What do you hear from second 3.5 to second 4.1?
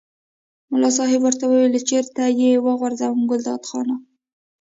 خانه.